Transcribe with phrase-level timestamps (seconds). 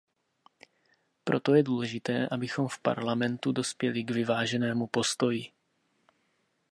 [1.23, 5.51] Proto je důležité, abychom v Parlamentu dospěli k vyváženému postoji.